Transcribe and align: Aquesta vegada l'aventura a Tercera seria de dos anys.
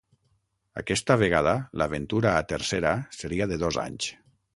Aquesta 0.81 1.17
vegada 1.23 1.53
l'aventura 1.81 2.31
a 2.39 2.45
Tercera 2.53 2.95
seria 3.19 3.49
de 3.53 3.59
dos 3.65 3.79
anys. 3.85 4.09